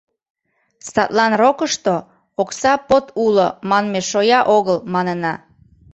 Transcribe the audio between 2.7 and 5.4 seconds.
под уло» манме шоя огыл, манына.